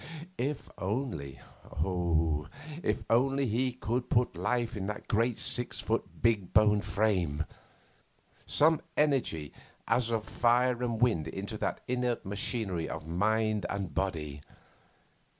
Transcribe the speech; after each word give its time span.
If 0.39 0.67
only, 0.79 1.39
oh, 1.63 2.47
if 2.81 3.03
only 3.07 3.45
he 3.45 3.71
could 3.73 4.09
put 4.09 4.35
life 4.35 4.75
into 4.75 4.91
that 4.93 5.07
great 5.07 5.37
six 5.37 5.79
foot, 5.79 6.23
big 6.23 6.53
boned 6.53 6.85
frame! 6.85 7.45
Some 8.47 8.81
energy 8.97 9.53
as 9.87 10.09
of 10.09 10.23
fire 10.23 10.81
and 10.81 10.99
wind 10.99 11.27
into 11.27 11.55
that 11.59 11.81
inert 11.87 12.25
machinery 12.25 12.89
of 12.89 13.05
mind 13.07 13.67
and 13.69 13.93
body! 13.93 14.41